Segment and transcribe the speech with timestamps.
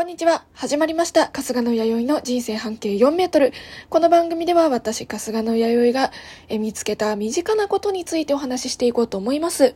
[0.00, 0.46] こんにちは。
[0.54, 1.26] 始まりました。
[1.26, 3.52] 春日の弥生の人生半径4メートル。
[3.90, 6.10] この番組では私、春日の弥生が
[6.58, 9.74] 見つけた身近なことについてお話ししていこうと思います。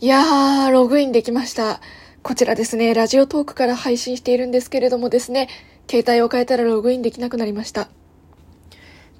[0.00, 1.80] いやー、ログインできました。
[2.22, 5.48] こちらですね、ラジオトークから配信しているんですけれどもですね、
[5.90, 7.88] 携帯を変えたらログインできなくなりました。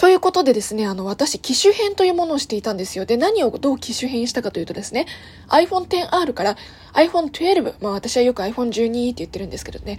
[0.01, 3.05] ということでですね、あの、私、機種編というものをしていたんですよ。
[3.05, 5.05] で、何をどう機種編したかというとですね、
[5.49, 6.57] iPhone XR から
[6.95, 9.99] iPhone 12、まあ私はよく iPhone 12って言ってるんですけどね、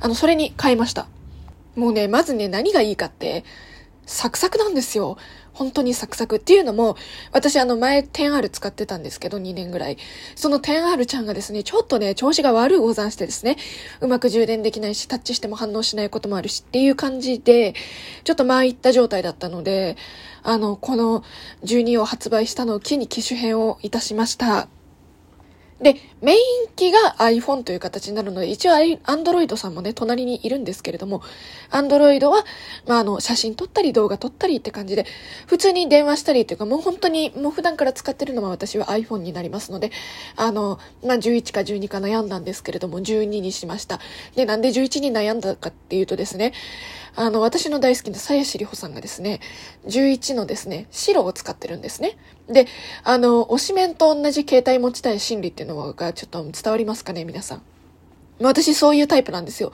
[0.00, 1.06] あの、それに変えました。
[1.76, 3.44] もうね、まずね、何がいいかって、
[4.06, 5.16] サクサクなんですよ。
[5.52, 6.96] 本当にサクサクっていうのも、
[7.30, 9.98] 私あの前 10R 使ってたんですけど、2年ぐらい。
[10.34, 13.56] その 10R ちゃんがですね、ちょっとね、調子が悪いござんしてですね、
[14.00, 17.74] うまく充電できないし、タッチしても反応しないこともあるしっていう感じで、
[18.24, 19.96] ちょっと参った状態だったので、
[20.42, 21.22] あの、この
[21.64, 24.68] 12を発売したのを機に機種変をいたしました。
[25.82, 26.38] で、メイン
[26.76, 31.22] 機が iPhone という形になるので、一応 Android さんもね、隣にいるんですけれども、
[31.70, 32.44] Android は、
[32.86, 35.06] まあ、あの、写真撮ったり動画撮ったりって感じで、
[35.46, 39.90] 普通に電話したりっていうか、もう本当に、もう普段から使ってるのは私は iPhone になりますので、
[40.36, 43.98] あの、まあ、11か12か悩んだんですけれども、12にしました。
[44.36, 46.52] で、なんで11に悩んだかっていうとですね、
[47.14, 49.40] あの、私の大好きな鞘師里穂さんがですね、
[49.86, 52.16] 11のですね、白を使ってるんですね。
[52.48, 52.66] で、
[53.04, 57.62] あの、推しメンと同じ携帯持ちたい心理っていうのがちょっと伝わりますかね、皆さん。
[58.40, 59.72] 私そういうタイプなんですよ。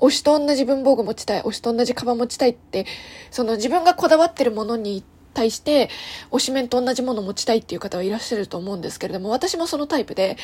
[0.00, 2.86] 推しと同じ文房具持ちたい、推しと同じカバン持ちたいって、
[3.30, 5.90] その自分がこだわってるものに対して、
[6.30, 10.36] 推しメンと同じもの持ちたいっていう方はいらっしゃると思うんですけれども、私もそのタイプで、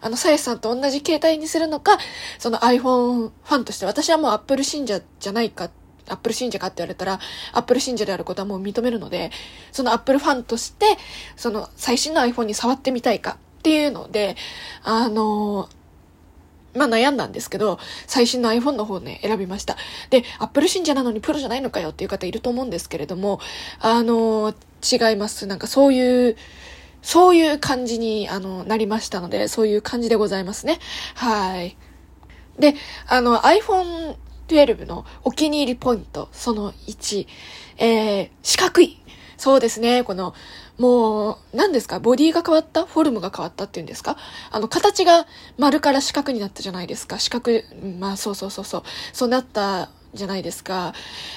[0.00, 1.98] あの、さやさんと同じ携帯にするのか、
[2.38, 7.20] その iPhone ファンとして、私はもう Apple 信者じゃないかってアップル信者かって言われたら、
[7.52, 9.30] アップル信者であることはもう認めるので、
[9.70, 10.86] そのアップルファンとして、
[11.36, 14.36] その最新の iPhone に触ってみたいかっていうので、
[14.82, 15.68] あの
[16.74, 19.76] まあ悩んだんですけど、最新の iPhone の方ね、選びました。
[20.10, 23.40] で、アップル信者なのにプロじゃないのかよっていう方いると思うんですけれども、
[23.80, 25.46] あの違います。
[25.46, 26.36] なんかそういう、
[27.02, 30.78] そういう感じに、あの、なりましたので、そういう感じでございますね。
[31.14, 31.76] はい。
[32.58, 32.74] で、
[33.06, 34.16] あの、iPhone
[34.52, 37.26] 12のお気に入りポイント、その1、
[37.78, 38.98] えー、四角い。
[39.36, 40.34] そうですね、この、
[40.78, 44.16] もう、何ですかボディが変わったフォルムが変わったっていうんですか
[44.50, 45.26] あの、形が
[45.58, 47.18] 丸から四角になったじゃないですか。
[47.18, 47.50] 四角、
[47.98, 48.82] まあそうそうそうそう。
[49.12, 50.94] そうなったじゃないですか。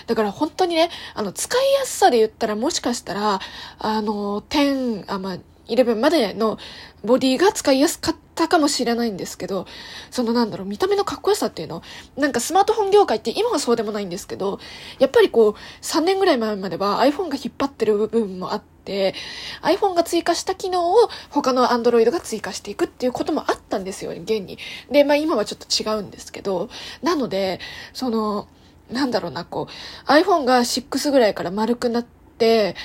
[0.07, 3.39] だから本当にね、あの、使いやすさで言ったらもしかしたら、
[3.79, 5.37] あの、10、あ、まあ、
[5.67, 6.57] 11までの
[7.03, 9.65] ボディが使いやすかったかもしれないんですけど、
[10.11, 11.81] そのなんだろう、見た目のかっこよさっていうの？
[12.17, 14.59] なんかスマートフォン業界って今はそうでもないんですけど、
[14.99, 19.15] やっぱりこう、3年ぐらい前までは iPhone が引っ張ってる部分もあって、
[19.63, 24.59] iPhone が追加した機能を他の Android が追加していくっていうこともあったんですよ、現に。
[24.91, 26.69] で、まあ今はちょっと違うんですけど、
[27.01, 27.59] なので、
[27.93, 28.47] その、
[28.91, 29.67] なんだろうな、こ
[30.07, 32.75] う、iPhone が6ぐらいから丸くなって、、で、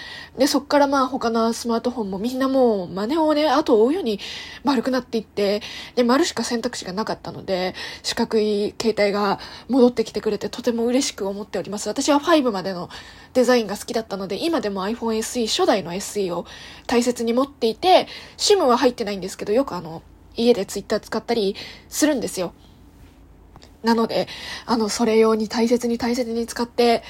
[0.47, 4.21] そっからまあ他のスマートフォンもみんなもう真似をね、後を追うように
[4.63, 5.61] 丸くなっていって、
[5.97, 7.75] で、丸しか選択肢がなかったので、
[8.05, 11.89] 四角い携帯が戻ってきてくれてとても嬉しく思っております。
[11.89, 12.89] 私は5までの
[13.35, 16.47] デザインが好きだったので、今でも iPhone SE、初代の SE を
[16.87, 18.07] 大切に持っていて、
[18.37, 20.03] SIM は入ってないんですけど、よくあの、
[20.37, 21.57] 家で Twitter 使ったり
[21.89, 22.55] するんですよ。
[23.83, 24.29] なので、
[24.67, 27.03] あの、それ用に大切に大切に使って、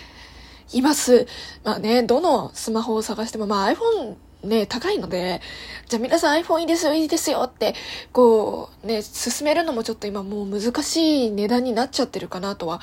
[0.72, 1.26] います。
[1.64, 5.40] まあね、どのスマホを探しても、まあ iPhone ね、高いので、
[5.88, 7.74] じゃあ皆さん iPhone いいですよ、いいですよって、
[8.12, 12.80] こう、ね、進めるのもちょっと今もう難しい値段になっちゃってるかなとは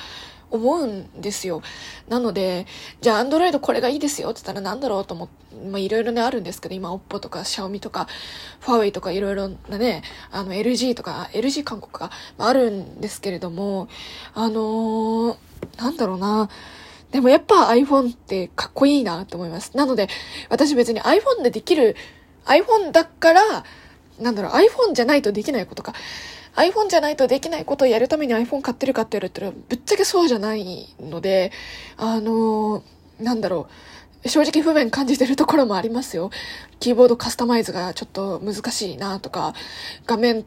[0.52, 1.62] 思うんですよ。
[2.08, 2.68] なので、
[3.02, 8.08] じゃあ Android これがいいですよって言ったらなんだろうと思って、まあいろいろねあるんですけど、今 Oppo とか Xiaomi とか、
[8.60, 13.88] ファーウェイとかいろいろなね、あの LG とか、LG 韓国があるんですけれども、
[14.36, 15.38] あのー、
[15.78, 16.50] なんだろうな、
[17.12, 19.76] でもやっぱ iPhone ってかっこいいなと思います。
[19.76, 20.10] なので、
[20.50, 21.96] 私別に iPhone でできる、
[22.46, 23.42] iPhone だから、
[24.20, 25.94] なんだろう、iPhone じゃないとできないことか。
[26.56, 31.52] iPhone じゃないとできないことをやるために iPhone 買ってるかって言われたら、ぶっちゃけそうじゃないので、
[31.98, 33.68] あのー、なんだろ
[34.24, 36.32] う、正直不便感じてるところもありますよ。
[36.80, 39.54] キーボードカスタマイズがちょっと難しいなとか、
[40.06, 40.46] 画面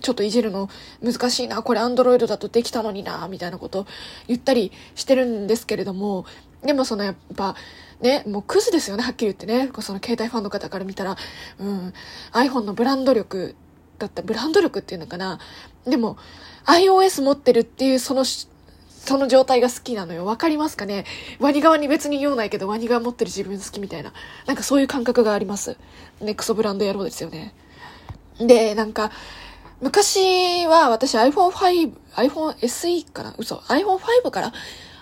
[0.00, 0.68] ちょっといじるの
[1.02, 3.86] 難しいな、これアンドロイドだとできたのにな、みたいなこと
[4.26, 6.26] 言ったりしてるんですけれども、
[6.62, 7.54] でもそのやっぱ、
[8.00, 9.70] ね、もうクズですよね、はっきり言ってね。
[9.80, 11.16] その携帯ファンの方から見たら、
[11.58, 11.92] うん、
[12.32, 13.56] iPhone のブランド力
[13.98, 15.40] だった、ブランド力っていうのかな。
[15.84, 16.16] でも、
[16.66, 20.26] iOS 持ってるっていうその、その状態が好きなのよ。
[20.26, 21.06] わかりますかね？
[21.40, 24.12] ワニ側に別に言わないけど、ワニ側持ってる自分好きみたいな。
[24.46, 25.76] なんかそういう感覚があります。
[26.20, 27.54] ね、クソブランド野郎ですよね。
[28.38, 29.10] で、なんか、
[29.80, 33.56] 昔は私 iPhone5、iPhone SE から嘘。
[33.68, 34.52] iPhone5 から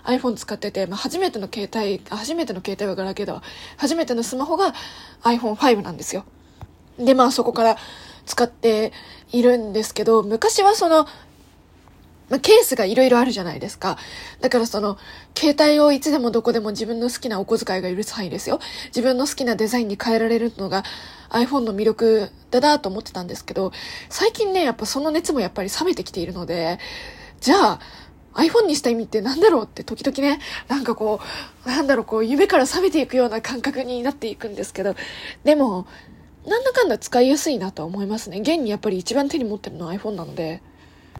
[0.04, 3.42] iPhone 使ってて、まあ、初めての携帯、初めての携帯はガラケーだわ。
[3.78, 4.74] 初めてのスマホが
[5.22, 6.24] iPhone5 なんですよ。
[6.98, 7.76] で、まあそこから
[8.26, 8.92] 使って
[9.32, 11.06] いるんですけど、昔はその、
[12.28, 13.98] まあ、ケースがいろいろあるじゃないですか。
[14.40, 14.98] だからその、
[15.36, 18.58] 携帯をいつでもどこでも自分の好きなお小遣いが許す範囲ですよ。
[18.86, 20.84] 自分の好きなデザインに変えられるのが
[21.30, 23.72] iPhone の魅力だなと思ってたんですけど、
[24.08, 26.78] 最近ね、やっぱその熱もやっぱり冷めてきているので、
[27.40, 27.80] じゃあ、
[28.34, 31.20] iPhone にした意味って何だろうって時々ね、なんかこ
[31.64, 34.96] う、なんだろう、こう夢から覚めていくような感覚になっていくんですけど、
[35.44, 35.86] でも、
[36.44, 38.40] なんだかんだ使いやすいなと思いますね。
[38.40, 40.60] 現にやっぱり一番手に持ってるのは iPhone なので。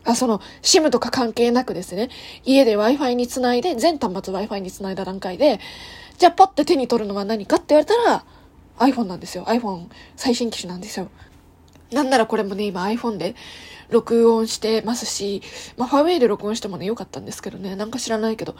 [0.05, 2.11] あ、その、SIM とか関係なくですね、
[2.45, 5.61] 家で Wi-Fi につないで、全端末 Wi-Fi につないだ段階で、
[6.19, 8.25] じゃあポッて手に取るのは何かって言われたら、
[8.79, 9.45] iPhone なんですよ。
[9.45, 11.09] iPhone 最新機種なんですよ。
[11.93, 13.35] なんならこれもね、今 iPhone で
[13.91, 15.43] 録音してますし、
[15.77, 18.57] まあ、ファーウェイで録音してもね、良かったんですけどね、なんか知らないけど、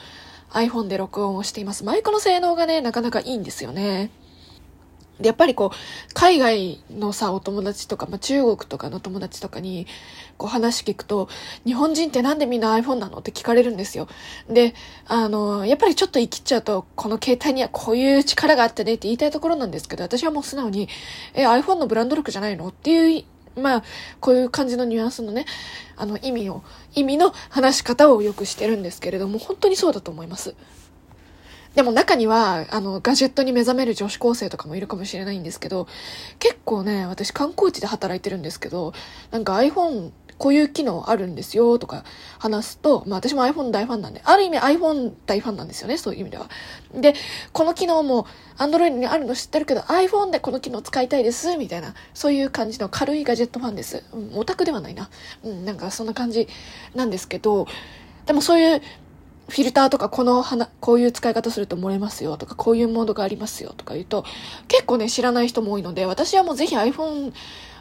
[0.51, 1.85] iPhone で録音をしています。
[1.85, 4.11] マイクの性能がね、なかなかいいんですよね。
[5.21, 9.87] で、やっぱりこう、海外のさ、お友達とか、まあ、中国とかの友達とかに、
[10.37, 11.29] こう話聞くと、
[11.65, 14.09] 日本人ってなんでみんな iPhone なのって聞かれるんですよ。
[14.51, 14.75] で、
[15.07, 20.89] あの、やっぱりちょっと生きっちゃうと、この携帯にはこういう力があってねって言いたいところなんですけど、私はもう素直に、
[21.35, 23.25] え、iPhone のブランド力じゃないのっていう、
[23.59, 23.85] まあ、
[24.21, 25.47] こういう感じのニュアンスのね、
[25.97, 26.63] あの、意味を、
[26.95, 30.55] 意味の話し方をよくしてるんですけれども、本当にそうだと思います。
[31.77, 35.87] でも中には、あの、ガジェットに目覚める女子高生とかもいるかもしれないんですけど、
[36.39, 38.95] 結構ね、私観光地で働いてるんですけど、
[39.31, 42.05] なんか iPhone こういう機能あるんですよとか
[42.39, 46.49] 話すと、まあ私も iPhone 大ファンなんで、ある意味 iPhone 大ファンなんですよね、そういう意味では。
[46.95, 47.15] で、
[47.53, 48.27] この機能も
[48.57, 54.03] Android にあるの知ってるけど iPhone でこの機能使いたいです、みたいな、そういう感じの軽いガジェットファンです。
[54.15, 55.11] うん、オタクではないな。
[55.45, 56.49] うん、なんかそんな感じ
[56.95, 57.67] なんですけど、
[58.25, 58.83] でもそういう
[59.49, 64.25] フィルターとかこの花、こういう使い方すると漏れますよとか、こういうモードがありますよとか言うと、
[64.67, 67.33] 結構ね、知らない人も多いので、私はもうぜひ iPhone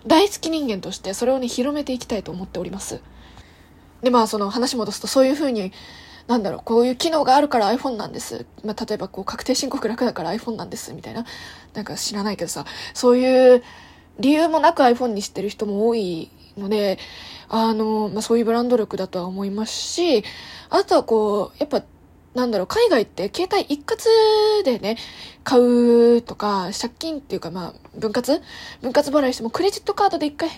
[0.05, 3.01] 大好き人間としてそれをね、広めていきたいと思っております。
[4.01, 5.71] で、まあ、その話戻すと、そういう風に、
[6.27, 8.45] なんだろう、こういう機能があるから iPhone なんです。
[8.63, 11.25] まあ、例えばこう、確定申告楽だから iPhone なんです、みたいな。
[11.73, 13.63] なんか知らないけどさ、そういう
[14.19, 16.97] 理由もなく iPhone にしてる人も多いので、
[17.49, 20.23] あの、まあ、そういうブランド力だとは思いますし、
[20.69, 21.83] あとはこう、やっぱ、
[22.33, 23.97] なんだろう、海外って携帯一括
[24.63, 24.97] でね、
[25.43, 28.41] 買うとか、借金っていうかまあ、分割？
[28.81, 30.49] 分割払いしてもクレジットカードで一回、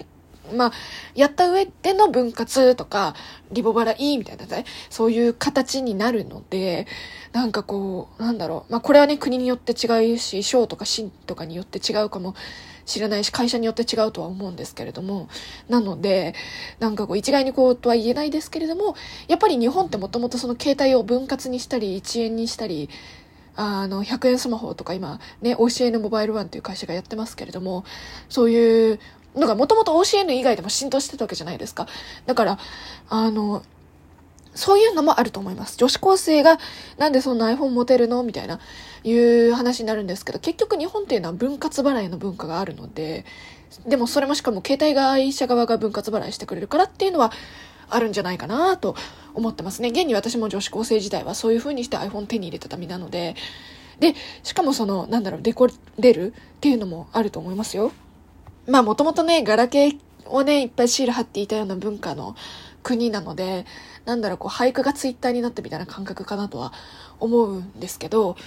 [0.56, 0.72] まあ、
[1.14, 3.16] やった上での分割とか、
[3.52, 6.88] リボ払いみたいなね、そういう形になるので、
[7.34, 12.34] なんかこう、なんだろう、まあこれはね、国によって違うし、省とか市とかによって違うかも
[12.88, 15.28] 知らないし、会社によって違うとは思うんですけれども、
[15.70, 16.34] なので、
[16.80, 18.96] なんかこう一概にこうとは言えないですけれども、
[19.28, 22.90] やっぱり日本ってもともとその携帯を分割にしたり、1円にしたり、
[23.56, 27.84] あの、100円スマホとか今、ね、OCN モバイルワンという会社がやってますけれども、
[28.30, 29.00] そういう
[29.36, 31.88] のがもともと OCN 以外でも浸透してたわけじゃないですか。
[32.26, 32.60] だから、
[33.10, 33.64] あの、
[34.58, 35.78] そういうのもあると思います。
[35.78, 36.58] 女子高生が
[36.98, 38.24] なんでそんな iPhone 持てるの？
[38.24, 38.60] みたいな、
[39.04, 43.24] いう話になるんですけど、結局日本っていうのは分割払いの文化があるので、
[43.86, 47.32] でもそれもしかも携帯会社側が分割払いしてくれるからっていうのは
[47.90, 48.96] あるんじゃないかなと
[49.34, 49.90] 思ってますね。
[49.90, 53.36] 現に私も女子高生時代はそういう風にして iPhone 手に入れたためなので、
[54.00, 55.68] で、しかもその、なんだろう、デコ
[56.00, 57.92] れるっていうのもあると思いますよ。
[58.68, 62.36] まあもともとね、ガラケーをね、いっぱいシール貼っていたような文化の
[62.88, 63.66] 国なので、
[64.06, 66.72] なんだろう、こう、俳句がツイッターになったみたいな感覚かなとは
[67.20, 68.38] 思うんですけど、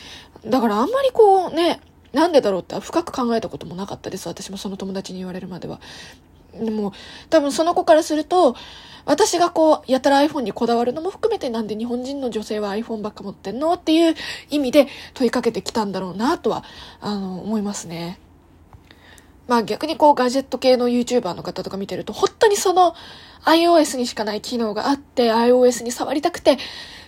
[0.47, 1.81] だからあんまりこうね、
[2.15, 4.29] なんでだろうって深く考えたこともなかったです。
[4.29, 5.81] 私もその友達に言われるまでは。
[6.55, 6.93] でも、
[7.29, 8.57] 多分その子からすると、
[9.05, 14.15] 私がこう、やたら iPhone にこだわるのも含めてなんで日本人の女性は iPhone ばっか持ってんのっていう
[14.49, 16.65] 意味で問いかけてきたんだろうなとは、
[17.01, 18.19] あの、思いますね。
[19.51, 22.95] まあ逆にこうガジェット系の YouTuber の方とか見てると、本当にその
[23.45, 26.57] iOS にしかない機能があって、iOS に触りたくて、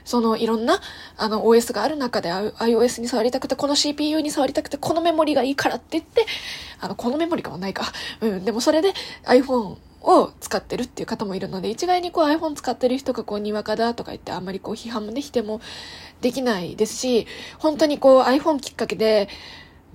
[0.05, 0.81] そのいろんな
[1.17, 6.27] あの OS がある中で iOS に触りたくて、この CPU に触りたくて、このメモリがいいからって言って、
[6.81, 7.85] あの、このメモリかもないか。
[8.21, 15.61] うん、でもそれで iPhone を使ってるっていう方もいるので、一概にこう iPhone 使ってる人がこうにわかだとか言ってあんまりこう批判もできても
[16.21, 17.29] できないですし、
[17.61, 19.29] 本当にこう iPhone きっかけで、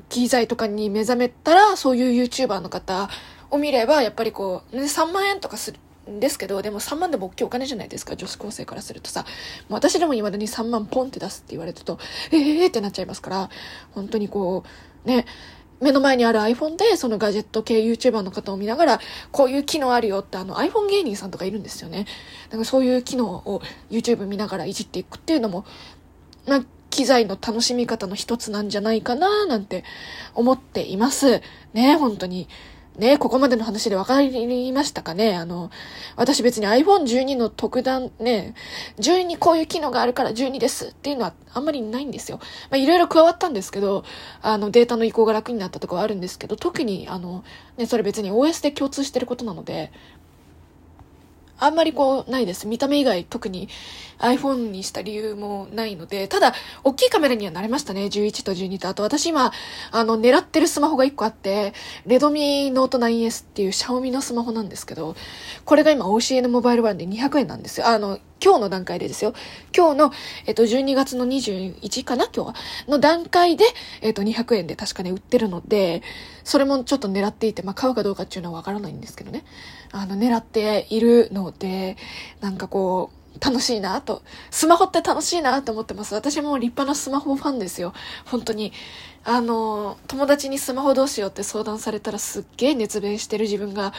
[0.10, 3.10] 機材とかに目覚めたら、そういう YouTuber の方
[3.50, 5.80] を見れば、やっぱりこう、ね、3万円とかする
[6.12, 9.26] んですけど、でも3万でも大きいお金じゃないですか、女子高生からするとさ。
[9.70, 12.00] 私でも未だに3万ポンって出すって言われると、
[12.32, 13.50] ええーってなっちゃいますから、
[13.92, 14.64] 本当にこ
[15.06, 15.26] う、ね、
[15.80, 19.00] 目の前にある iPhone で、そのガジェット系 YouTuber の方を見ながら、
[19.32, 22.08] こういう機能あるよってあの iPhone 芸人さんとかいるんですよね。
[22.50, 23.62] だかそういう機能を
[23.92, 25.66] YouTube 見ながらいじっていくっていうのも、
[26.48, 26.66] まあ、
[26.98, 29.84] 機材の楽しみ方の一つなんじゃないかななんて
[30.34, 31.44] 思っています。
[31.74, 32.48] ね、本当に。
[32.98, 35.36] ね、ここまでの話で分かりましたかね？
[35.36, 35.70] あの、
[36.16, 38.56] 私別に iPhone12 の特段ね、
[38.98, 42.39] 12こういう機能があるから12ですっていうのはあんまりないんですよ。
[42.72, 44.04] まあいろいろ加わったんですけど、
[44.42, 47.44] あのデータの移行が楽になったとかはあるんですけど、特にあの、
[47.77, 49.92] ね、それ別に OS で共通してることなので、
[51.60, 52.68] あんまりこう、ないです。
[52.68, 53.70] 見た目以外特に
[54.20, 58.06] iPhone にした理由もないので、ただ、大きいカメラにはなれましたね。
[58.06, 58.90] 11と12と。
[58.90, 59.52] あと私今、
[59.92, 61.74] あの、狙ってるスマホが1個あって、
[62.06, 65.16] レドミノート 9S っていうシャオミのスマホなんですけど、
[65.66, 67.88] これが今 OCN モバイル版で200円なんですよ。
[67.88, 69.34] あの、今日の段階でですよ。
[69.75, 70.12] 今日の、
[70.46, 72.56] えっと、12月の21かな今日は。
[72.88, 73.65] の段階で、
[74.01, 76.01] えっと、200円で確かね、売ってるので、
[76.44, 79.44] それもちょっと狙っていて、まあ、買うかどうかっていうのはわからないんですけどね。
[79.91, 81.98] あの、狙っているので、
[82.41, 84.24] なんかこう、楽しいなと。
[84.51, 86.15] スマホって楽しいなと思ってます。
[86.15, 87.94] 私も立派なスマホファンですよ。
[88.25, 88.74] 本当に。
[89.24, 93.94] あの、友達にスマホどうしようって相談されたらすっげえ熱弁してる自分が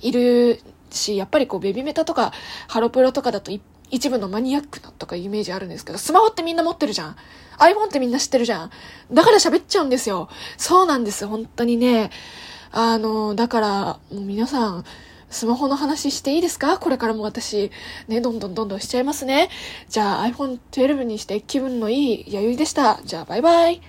[0.00, 0.60] いる
[0.96, 2.32] し、やっぱりこうベビメタとか
[2.68, 3.52] ハロプロとかだと
[3.90, 7.16] 一部のマニアックなとかイメージあるんですけど、スマホってみんな持ってるじゃん。
[7.58, 8.70] iPhone ってみんな知ってるじゃん。
[9.12, 10.28] だから喋っちゃうんですよ。
[10.56, 11.26] そうなんです。
[11.26, 12.10] 本当にね。
[12.72, 14.84] あの、だから、もう皆さん、
[15.28, 16.78] スマホの話していいですか？
[16.78, 17.70] これからも私、
[18.08, 19.48] ね、どんどんどんどんしちゃいますね。
[19.88, 23.00] じゃあ iPhone 12にして気分のいい弥生でした。
[23.04, 23.80] じゃあバイバイ。